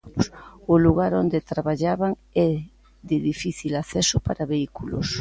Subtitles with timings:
[0.73, 2.13] O lugar onde traballaban
[2.47, 2.51] é
[3.09, 5.07] de difícil acceso para vehículos.